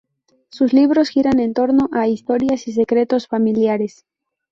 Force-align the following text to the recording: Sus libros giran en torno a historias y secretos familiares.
Sus 0.49 0.73
libros 0.73 1.09
giran 1.11 1.39
en 1.39 1.53
torno 1.53 1.87
a 1.93 2.07
historias 2.07 2.67
y 2.67 2.71
secretos 2.73 3.27
familiares. 3.27 4.07